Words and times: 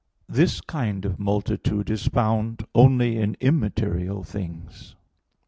This 0.27 0.61
kind 0.61 1.05
of 1.05 1.19
multitude 1.19 1.91
is 1.91 2.07
found 2.07 2.65
only 2.73 3.17
in 3.17 3.37
immaterial 3.39 4.23
things. 4.23 4.95